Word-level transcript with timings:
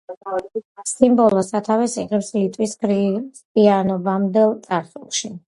სიმბოლო 0.91 1.43
სათავეს 1.49 1.97
იღებს 2.05 2.31
ლიტვის 2.39 2.75
ქრისტიანობამდელ 2.87 4.57
წარსულში. 4.67 5.33